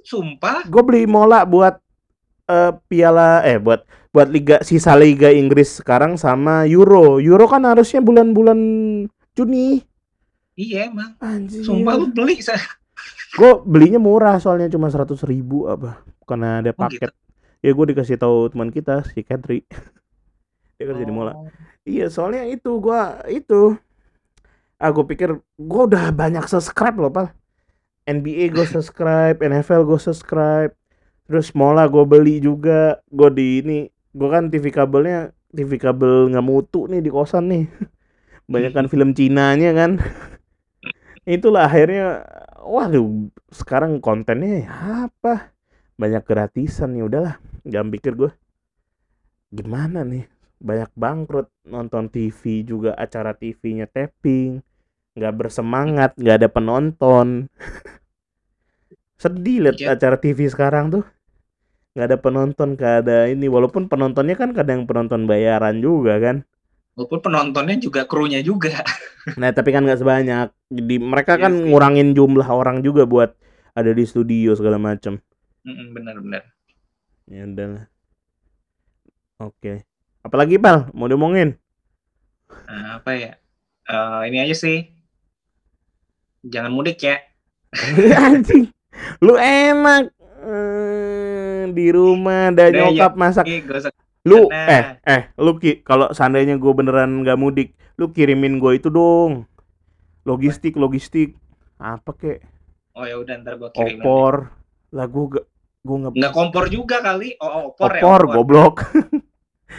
Sumpah 0.01 0.65
Gue 0.65 0.83
beli 0.83 1.05
mola 1.05 1.45
buat 1.45 1.81
eh, 2.45 2.73
piala 2.87 3.41
eh 3.41 3.57
buat 3.57 3.85
buat 4.09 4.29
liga 4.29 4.61
sisa 4.61 4.95
liga 4.95 5.29
Inggris 5.29 5.81
sekarang 5.81 6.17
sama 6.17 6.65
Euro. 6.65 7.19
Euro 7.19 7.45
kan 7.45 7.65
harusnya 7.65 8.01
bulan-bulan 8.01 8.59
Juni. 9.35 9.83
iya 10.55 10.87
emang. 10.87 11.19
Anjir. 11.19 11.61
Sumpah 11.61 11.95
lu 11.95 12.09
beli 12.09 12.39
sa- 12.39 12.55
Gue 13.39 13.59
belinya 13.61 13.99
murah 13.99 14.39
soalnya 14.39 14.71
cuma 14.71 14.87
seratus 14.87 15.21
ribu 15.25 15.67
apa. 15.67 16.01
Karena 16.23 16.63
ada 16.63 16.71
Oh, 16.71 16.79
paket. 16.81 17.11
Ya 17.59 17.71
gue 17.71 17.87
dikasih 17.87 18.17
tahu 18.17 18.49
teman 18.49 18.71
kita 18.71 19.03
si 19.05 19.21
Katri. 19.21 19.67
Dia 20.79 20.85
kerja 20.91 21.05
di 21.07 21.15
mola. 21.15 21.33
Oh. 21.35 21.49
Iya, 21.87 22.11
soalnya 22.11 22.49
itu 22.49 22.81
gua 22.81 23.23
itu 23.31 23.77
ah 24.81 24.91
gua 24.91 25.07
pikir 25.07 25.39
gua 25.57 25.83
udah 25.87 26.11
banyak 26.11 26.45
subscribe 26.51 26.97
loh, 26.99 27.13
Pal. 27.13 27.31
NBA 28.05 28.53
gue 28.53 28.67
subscribe, 28.75 29.41
NFL 29.41 29.89
gue 29.89 30.01
subscribe. 30.01 30.73
Terus 31.25 31.57
Mola 31.57 31.89
gue 31.89 32.05
beli 32.05 32.37
juga. 32.41 33.01
Gue 33.09 33.33
di 33.33 33.65
ini, 33.65 33.79
gue 34.13 34.29
kan 34.29 34.53
TV 34.53 34.69
kabelnya 34.69 35.33
TV 35.55 35.81
kabel 35.81 36.35
nggak 36.35 36.45
mutu 36.45 36.85
nih 36.85 37.01
di 37.01 37.09
kosan 37.09 37.49
nih. 37.49 37.65
Banyak 38.53 38.73
kan 38.77 38.87
film 38.93 39.17
Cinanya 39.17 39.73
kan. 39.73 39.97
Itulah 41.25 41.65
akhirnya 41.65 42.29
waduh, 42.61 43.33
sekarang 43.49 44.05
kontennya 44.05 44.69
ya 44.69 44.73
apa? 45.09 45.57
Banyak 45.97 46.29
gratisan 46.29 46.93
ya 46.93 47.09
udahlah. 47.09 47.41
Jangan 47.65 47.89
pikir 47.89 48.13
gue 48.13 48.31
gimana 49.55 50.03
nih 50.03 50.27
banyak 50.69 50.91
bangkrut 50.97 51.49
nonton 51.69 52.05
TV 52.15 52.43
juga 52.71 52.91
acara 53.05 53.33
TV-nya 53.41 53.87
tapping 53.97 54.51
nggak 55.17 55.35
bersemangat 55.39 56.11
nggak 56.21 56.37
ada 56.41 56.49
penonton 56.57 57.29
sedih 59.23 59.59
liat 59.65 59.77
Iya. 59.81 59.95
acara 59.95 60.17
TV 60.23 60.41
sekarang 60.55 60.85
tuh 60.95 61.05
nggak 61.95 62.07
ada 62.11 62.19
penonton 62.25 62.69
nggak 62.77 62.95
ada 63.07 63.19
ini 63.33 63.47
walaupun 63.55 63.87
penontonnya 63.93 64.37
kan 64.41 64.51
kadang 64.59 64.81
penonton 64.89 65.23
bayaran 65.31 65.77
juga 65.87 66.15
kan 66.25 66.37
Walaupun 66.95 67.21
penontonnya 67.27 67.75
juga 67.83 68.07
krunya 68.07 68.39
juga. 68.39 68.79
nah 69.41 69.51
tapi 69.57 69.71
kan 69.75 69.83
nggak 69.87 70.01
sebanyak 70.03 70.49
jadi 70.71 70.95
mereka 71.03 71.35
Iya 71.35 71.43
kan 71.43 71.53
sih. 71.59 71.67
ngurangin 71.71 72.09
jumlah 72.19 72.47
orang 72.61 72.83
juga 72.87 73.03
buat 73.13 73.31
ada 73.75 73.91
di 73.91 74.05
studio 74.07 74.55
segala 74.55 74.79
macam 74.79 75.19
Mm-mm, 75.67 75.89
Benar-benar. 75.97 76.43
ya 77.29 77.45
udahlah 77.49 77.85
oke 79.39 79.73
apalagi 80.25 80.57
pal 80.59 80.89
mau 80.93 81.07
diomongin 81.07 81.55
Nah, 82.65 82.99
apa 82.99 83.11
ya? 83.15 83.33
Eh, 83.85 84.21
ini 84.29 84.39
aja 84.41 84.57
sih. 84.57 84.89
Jangan 86.43 86.73
mudik 86.73 86.99
ya. 87.01 87.17
anjing 88.27 88.71
lu 89.21 89.35
enak 89.35 90.11
Eh, 90.45 91.73
di 91.73 91.89
rumah 91.89 92.53
ada 92.53 92.69
Udah, 92.69 92.77
ya. 92.85 92.85
nyokap 92.85 93.13
masak 93.17 93.49
Ih, 93.49 93.65
gak 93.65 93.81
usah 93.81 93.93
lu 94.23 94.53
eh 94.53 95.01
eh 95.03 95.23
lu 95.37 95.57
ki 95.57 95.81
kalau 95.81 96.13
seandainya 96.13 96.57
gue 96.57 96.73
beneran 96.73 97.25
nggak 97.25 97.37
mudik 97.37 97.73
lu 97.97 98.13
kirimin 98.13 98.61
gue 98.61 98.77
itu 98.77 98.89
dong 98.89 99.49
logistik 100.23 100.77
logistik 100.77 101.33
apa 101.77 102.13
kek 102.13 102.39
Oh 102.93 103.03
ya 103.03 103.17
udah 103.17 103.41
ntar 103.41 103.57
gua 103.57 103.73
kirimin. 103.73 104.05
opor 104.05 104.53
lah 104.93 105.09
gue 105.09 105.25
gak 105.33 105.47
gue 105.81 105.97
nggak 105.99 106.13
Nggak 106.15 106.33
kompor 106.33 106.65
juga 106.69 106.97
kali. 107.01 107.35
Oh, 107.41 107.73
opor, 107.73 107.91
ya. 107.91 108.01
opor 108.01 108.21
goblok 108.29 108.75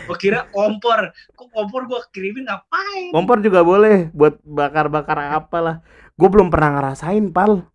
Gua 0.04 0.18
kira 0.20 0.40
kompor. 0.52 1.16
Kok 1.34 1.48
kompor 1.56 1.82
gua 1.88 2.04
kirimin 2.12 2.44
ngapain? 2.44 3.10
kompor 3.16 3.40
juga 3.40 3.64
boleh 3.64 4.12
buat 4.12 4.40
bakar 4.44 4.92
bakar 4.92 5.18
apa 5.40 5.58
lah 5.64 5.76
gue 6.16 6.30
belum 6.32 6.48
pernah 6.48 6.80
ngerasain 6.80 7.26
pal. 7.32 7.68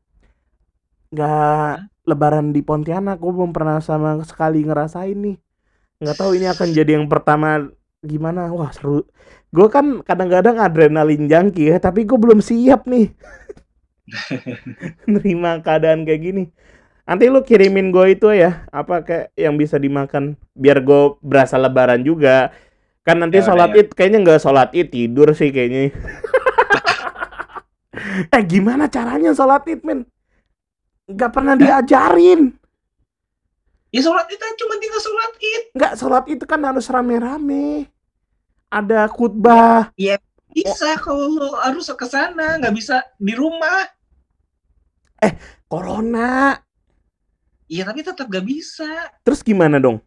Nggak 1.12 1.72
lebaran 2.08 2.52
di 2.54 2.60
Pontianak 2.64 3.20
gue 3.20 3.32
belum 3.32 3.52
pernah 3.52 3.78
sama 3.84 4.20
sekali 4.24 4.64
ngerasain 4.64 5.16
nih. 5.16 5.36
Nggak 6.00 6.16
tahu 6.16 6.30
ini 6.36 6.46
akan 6.48 6.68
jadi 6.72 6.96
yang 6.96 7.06
pertama 7.10 7.68
gimana. 8.00 8.48
Wah 8.48 8.72
seru. 8.72 9.04
Gue 9.52 9.68
kan 9.68 10.00
kadang-kadang 10.06 10.56
adrenalin 10.56 11.28
jangki 11.28 11.72
ya 11.72 11.76
tapi 11.76 12.08
gue 12.08 12.16
belum 12.16 12.40
siap 12.40 12.88
nih. 12.88 13.12
Nerima 15.10 15.60
keadaan 15.60 16.02
kayak 16.02 16.22
gini 16.24 16.44
nanti 17.10 17.26
lu 17.26 17.42
kirimin 17.42 17.90
gue 17.90 18.14
itu 18.14 18.30
ya 18.30 18.70
apa 18.70 19.02
kayak 19.02 19.34
yang 19.34 19.58
bisa 19.58 19.82
dimakan 19.82 20.38
biar 20.54 20.78
gue 20.78 21.18
berasa 21.18 21.58
lebaran 21.58 22.06
juga. 22.06 22.54
Kan 23.02 23.18
nanti 23.18 23.42
Ya 23.42 23.50
sholat 23.50 23.74
ya. 23.74 23.82
id 23.82 23.88
kayaknya 23.98 24.18
nggak 24.22 24.38
sholat 24.38 24.70
id 24.70 24.94
tidur 24.94 25.34
sih 25.34 25.50
kayaknya. 25.50 25.90
Eh 28.30 28.42
gimana 28.46 28.86
caranya 28.86 29.34
sholat 29.34 29.66
id 29.66 29.82
men 29.82 30.06
nggak 31.10 31.32
pernah 31.34 31.58
diajarin. 31.58 32.54
Ya 33.90 34.00
sholat 34.06 34.30
itu 34.30 34.44
cuma 34.62 34.78
tinggal 34.78 35.00
sholat 35.02 35.32
id. 35.42 35.62
nggak 35.74 35.94
sholat 35.98 36.24
itu 36.30 36.44
kan 36.46 36.62
harus 36.62 36.86
rame-rame. 36.86 37.90
Ada 38.70 39.10
khutbah. 39.10 39.90
Bisa 40.54 40.94
kalau 41.02 41.58
harus 41.58 41.90
ke 41.90 42.06
sana, 42.06 42.54
nggak 42.62 42.74
bisa 42.74 43.02
di 43.18 43.34
rumah. 43.34 43.90
corona 45.70 46.58
Iya 47.70 47.86
tapi 47.86 48.02
tetap 48.02 48.26
gak 48.26 48.42
bisa. 48.42 49.14
terus 49.22 49.46
gimana 49.46 49.78
dong 49.78 50.02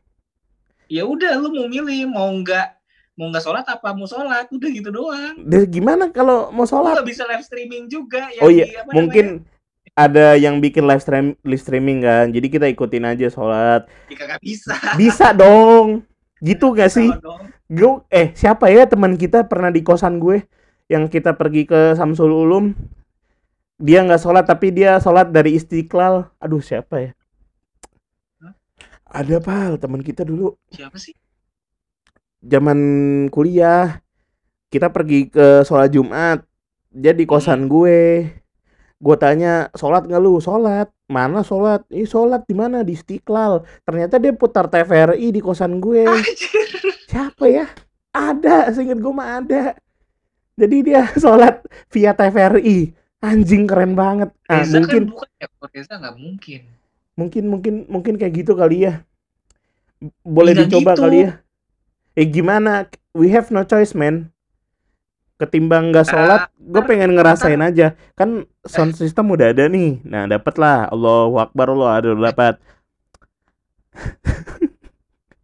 Ya 0.91 1.07
udah 1.07 1.39
lu 1.39 1.47
mau 1.55 1.65
milih 1.71 2.11
mau 2.11 2.27
nggak 2.27 2.67
mau 3.15 3.31
nggak 3.31 3.43
sholat 3.45 3.65
apa 3.71 3.95
mau 3.95 4.03
sholat 4.03 4.51
udah 4.51 4.69
gitu 4.69 4.89
doang. 4.91 5.41
Dan 5.47 5.65
gimana 5.71 6.11
kalau 6.11 6.51
mau 6.51 6.67
Lu 6.67 6.69
sholat 6.69 6.99
nggak 6.99 7.07
bisa 7.07 7.23
live 7.23 7.45
streaming 7.47 7.87
juga. 7.87 8.27
Yang 8.35 8.43
oh 8.43 8.49
iya 8.51 8.65
di, 8.67 8.91
mungkin 8.91 9.25
ada 9.93 10.33
yang 10.33 10.57
bikin 10.57 10.89
live 10.89 11.01
stream 11.05 11.37
live 11.45 11.61
streaming 11.61 12.01
kan 12.01 12.33
jadi 12.33 12.47
kita 12.49 12.65
ikutin 12.73 13.05
aja 13.05 13.29
sholat 13.29 13.85
namanya, 13.85 14.09
ya 14.09 14.17
kagak 14.17 14.41
bisa. 14.41 14.75
bisa 14.97 15.27
dong 15.37 16.01
gitu 16.41 16.73
gak 16.73 16.89
sih 16.89 17.13
gue 17.69 17.93
eh 18.09 18.33
siapa 18.33 18.73
ya 18.73 18.89
teman 18.89 19.15
kita 19.15 19.45
pernah 19.45 19.69
di 19.69 19.85
kosan 19.85 20.17
gue 20.17 20.41
yang 20.89 21.05
kita 21.07 21.37
pergi 21.37 21.69
ke 21.69 21.93
Samsul 21.93 22.33
Ulum 22.33 22.73
dia 23.77 24.01
nggak 24.01 24.21
sholat 24.21 24.45
tapi 24.49 24.73
dia 24.73 24.97
sholat 24.97 25.29
dari 25.29 25.55
Istiqlal 25.55 26.25
aduh 26.41 26.61
siapa 26.61 26.95
ya? 26.99 27.11
Ada 29.13 29.37
pal 29.37 29.77
teman 29.77 30.01
kita 30.01 30.25
dulu. 30.25 30.57
Siapa 30.73 30.97
sih? 30.97 31.13
zaman 32.43 32.79
kuliah 33.31 34.03
kita 34.67 34.91
pergi 34.91 35.31
ke 35.31 35.63
sholat 35.63 35.89
Jumat. 35.93 36.43
Dia 36.93 37.15
di 37.15 37.25
kosan 37.25 37.65
gue. 37.65 38.29
Gue 39.03 39.15
tanya 39.17 39.69
sholat 39.73 40.05
nggak 40.05 40.21
lu? 40.21 40.37
Sholat. 40.37 40.89
Mana 41.09 41.41
sholat? 41.41 41.85
Ini 41.89 42.05
sholat 42.05 42.45
di 42.45 42.55
mana? 42.57 42.81
Di 42.81 42.93
Istiqlal. 42.93 43.65
Ternyata 43.85 44.17
dia 44.17 44.33
putar 44.33 44.69
TVRI 44.69 45.33
di 45.33 45.41
kosan 45.41 45.77
gue. 45.77 46.05
Anjir. 46.05 46.69
siapa 47.09 47.45
ya? 47.49 47.65
Ada 48.13 48.69
seinget 48.73 49.01
gue 49.01 49.13
mah 49.13 49.41
ada. 49.41 49.77
Jadi 50.57 50.77
dia 50.85 51.09
sholat 51.23 51.65
via 51.89 52.13
TVRI 52.13 52.93
anjing 53.23 53.63
keren 53.69 53.93
banget. 53.93 54.29
Ah, 54.49 54.61
Reza 54.61 54.81
mungkin 54.83 55.03
kan 55.07 55.13
bukan 55.13 55.29
ya. 55.37 55.47
Reza 55.69 55.93
nggak 56.01 56.17
mungkin. 56.17 56.61
Mungkin 57.13 57.43
mungkin 57.45 57.73
mungkin 57.87 58.17
kayak 58.17 58.33
gitu 58.43 58.53
kali 58.53 58.89
ya. 58.89 59.05
Boleh 60.21 60.51
Nggak 60.53 60.67
dicoba 60.67 60.91
gitu. 60.93 61.01
kali 61.01 61.17
ya. 61.23 61.31
Eh 62.13 62.27
gimana? 62.27 62.87
We 63.13 63.29
have 63.29 63.49
no 63.49 63.63
choice 63.63 63.93
man. 63.93 64.29
Ketimbang 65.37 65.89
nggak 65.91 66.07
sholat 66.07 66.47
gue 66.55 66.71
ntar- 66.71 66.87
pengen 66.87 67.11
ngerasain 67.17 67.59
aja. 67.59 67.97
Kan 68.13 68.45
sound 68.63 68.93
system 68.93 69.33
udah 69.33 69.49
ada 69.51 69.65
nih. 69.67 70.01
Nah 70.03 70.25
dapet 70.25 70.55
lah 70.57 70.87
Allahu 70.87 71.39
Akbar 71.39 71.73
Allah 71.73 71.91
ada 71.99 72.09
dapat. 72.13 72.57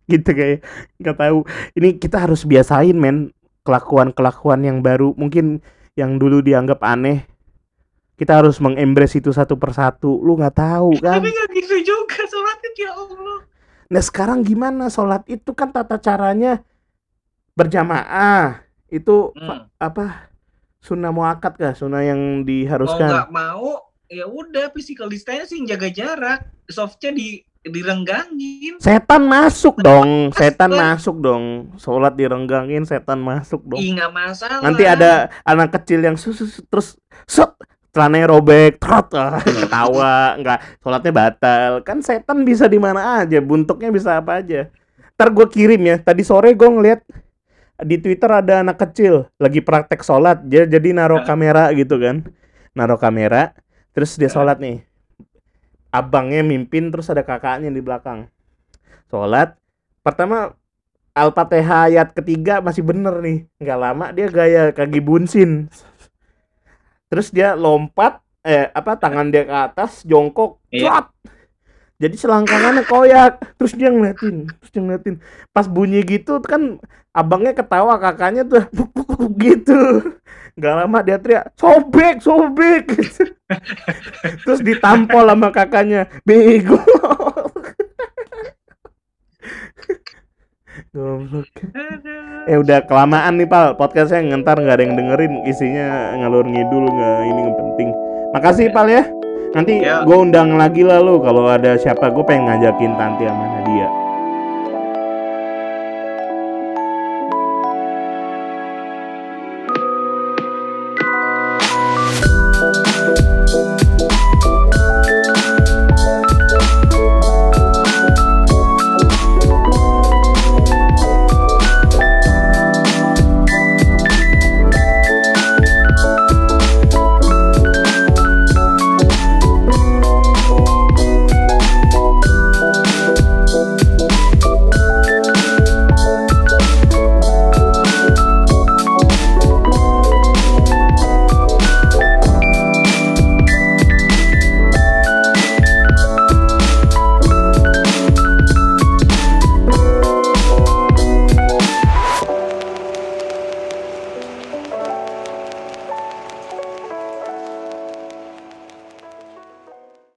Gitu 0.09 0.25
kayak 0.25 0.65
nggak 0.97 1.17
tahu. 1.17 1.45
Ini 1.77 1.97
kita 1.97 2.17
harus 2.21 2.43
biasain 2.43 2.97
men. 2.97 3.29
Kelakuan 3.61 4.09
kelakuan 4.09 4.65
yang 4.65 4.81
baru. 4.81 5.13
Mungkin 5.13 5.61
yang 5.93 6.17
dulu 6.17 6.41
dianggap 6.41 6.81
aneh 6.81 7.27
kita 8.19 8.35
harus 8.35 8.59
mengembrace 8.59 9.15
itu 9.15 9.31
satu 9.31 9.55
persatu. 9.55 10.19
Lu 10.19 10.35
nggak 10.35 10.53
tahu 10.53 10.91
kan? 11.03 11.17
Tapi 11.17 11.31
nggak 11.31 11.49
gitu 11.55 11.75
juga 11.87 12.19
sholat 12.21 12.59
id 12.61 12.75
ya 12.77 12.91
Allah. 12.91 13.37
Nah 13.87 14.01
sekarang 14.03 14.43
gimana? 14.43 14.91
Sholat 14.91 15.23
itu 15.25 15.55
kan 15.55 15.71
tata 15.71 15.95
caranya 15.97 16.59
berjamaah. 17.55 18.61
Itu 18.87 19.31
Hmm. 19.33 19.69
apa? 19.75 20.29
Sunnah 20.79 21.09
muakat 21.09 21.55
kah? 21.55 21.73
Sunnah 21.73 22.03
yang 22.03 22.43
diharuskan? 22.43 23.07
Nggak 23.07 23.31
mau 23.31 23.87
ya 24.05 24.25
udah 24.25 24.71
physical 24.71 25.07
distancing 25.07 25.63
jaga 25.63 25.87
jarak. 25.87 26.39
Softnya 26.65 27.11
di 27.11 27.39
direnggangin. 27.59 28.79
Setan 28.79 29.27
masuk 29.27 29.79
dong 29.79 30.31
setan 30.31 30.71
masuk 30.71 31.19
dong. 31.19 31.43
Sholat 31.75 32.15
direnggangin 32.15 32.85
setan 32.85 33.19
masuk 33.19 33.61
dong. 33.65 33.77
Ih 33.77 33.93
masalah. 34.09 34.63
Nanti 34.63 34.83
ada 34.83 35.27
anak 35.43 35.75
kecil 35.75 35.99
yang 35.99 36.15
sus 36.15 36.39
sus- 36.39 36.63
terus 36.65 36.95
set 37.25 37.51
celananya 37.93 38.27
robek 38.29 38.77
trot. 38.77 39.11
Ah, 39.19 39.41
ketawa 39.41 40.15
nggak. 40.39 40.59
Sholatnya 40.81 41.11
batal. 41.13 41.71
Kan 41.83 41.99
setan 42.05 42.45
bisa 42.45 42.69
di 42.69 42.77
mana 42.77 43.21
aja 43.21 43.41
bentuknya 43.41 43.89
bisa 43.89 44.17
apa 44.17 44.39
aja. 44.39 44.69
Ntar 45.17 45.29
gue 45.33 45.47
kirim 45.49 45.81
ya. 45.83 45.95
Tadi 45.99 46.21
sore 46.23 46.53
gue 46.53 46.69
ngeliat 46.69 47.01
di 47.79 47.95
twitter 47.95 48.27
ada 48.27 48.59
anak 48.63 48.79
kecil 48.79 49.27
lagi 49.41 49.59
praktek 49.59 50.05
sholat. 50.05 50.45
Dia 50.45 50.69
jadi 50.69 50.93
naruh 50.95 51.25
kamera 51.25 51.73
gitu 51.75 51.99
kan. 51.99 52.25
Naruh 52.77 52.99
kamera 53.01 53.53
terus 53.91 54.15
dia 54.15 54.29
sholat 54.29 54.61
nih. 54.61 54.85
Abangnya 55.89 56.45
mimpin 56.45 56.93
terus 56.93 57.09
ada 57.09 57.25
kakaknya 57.25 57.73
di 57.73 57.81
belakang. 57.81 58.29
Sholat. 59.09 59.57
Pertama 60.05 60.53
Al-Fatihah 61.17 61.91
ayat 61.91 62.13
ketiga 62.13 62.61
masih 62.61 62.85
bener 62.85 63.19
nih. 63.19 63.49
Nggak 63.59 63.79
lama 63.81 64.05
dia 64.13 64.27
gaya 64.29 64.63
kaki 64.71 65.01
bunsin 65.01 65.67
terus 67.09 67.33
dia 67.33 67.57
lompat 67.57 68.21
eh 68.39 68.71
apa 68.71 68.95
tangan 68.95 69.27
dia 69.27 69.43
ke 69.43 69.51
atas 69.51 70.05
jongkok 70.07 70.61
Iya. 70.71 70.81
cuat 70.87 71.05
jadi 71.99 72.15
selangkangannya 72.15 72.87
koyak. 72.87 73.59
Terus 73.59 73.75
dia 73.75 73.91
ngeliatin 73.91 74.47
terus 74.47 74.71
dia 74.71 74.79
ngeliatin. 74.79 75.19
Pas 75.51 75.67
bunyi 75.67 75.99
gitu 76.07 76.39
kan 76.39 76.79
abangnya 77.11 77.51
ketawa 77.51 77.99
kakaknya 77.99 78.47
tuh 78.47 78.63
gitu. 79.43 80.07
Nggak 80.55 80.73
lama 80.79 80.99
dia 81.03 81.19
teriak 81.19 81.51
sobek 81.59 82.23
sobek 82.23 82.83
terus 84.47 84.59
ditampol 84.59 85.27
sama 85.27 85.51
kakaknya 85.51 86.07
bego 86.23 86.79
Goblok. 90.89 91.45
Eh 92.49 92.57
udah 92.57 92.81
kelamaan 92.89 93.37
nih 93.37 93.45
pal 93.45 93.77
podcastnya 93.77 94.25
ngentar 94.25 94.57
nggak 94.57 94.73
ada 94.73 94.83
yang 94.89 94.97
dengerin 94.97 95.33
isinya 95.45 96.17
ngalur 96.17 96.41
ngidul 96.49 96.89
nggak 96.89 97.17
ini 97.29 97.39
nggak 97.45 97.57
penting. 97.61 97.89
Makasih 98.33 98.73
pal 98.73 98.89
ya. 98.89 99.05
Nanti 99.53 99.85
Ya. 99.85 100.01
gue 100.01 100.17
undang 100.17 100.57
lagi 100.57 100.81
lah 100.81 100.97
lu 100.97 101.21
kalau 101.21 101.45
ada 101.45 101.77
siapa 101.77 102.09
gue 102.09 102.25
pengen 102.25 102.49
ngajakin 102.49 102.93
Tanti 102.97 103.29
sama 103.29 103.45
Nadia. 103.53 103.68